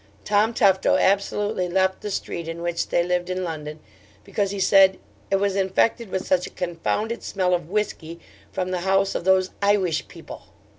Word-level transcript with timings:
Tom 0.25 0.51
Tufto 0.55 0.95
absolutely 0.97 1.69
left 1.69 2.01
the 2.01 2.09
street 2.09 2.47
in 2.47 2.63
which 2.63 2.87
they 2.87 3.03
lived 3.03 3.29
in 3.29 3.43
London, 3.43 3.79
because 4.23 4.49
he 4.49 4.59
said 4.59 4.97
'it 5.29 5.35
was 5.35 5.55
infected 5.55 6.09
with 6.09 6.25
such 6.25 6.47
a 6.47 6.49
confounded 6.49 7.21
smell 7.21 7.53
of 7.53 7.69
whisky 7.69 8.19
from 8.51 8.71
the 8.71 8.79
house 8.79 9.13
of 9.13 9.25
those 9.25 9.51
IWISH 9.61 10.07
people.' 10.07 10.45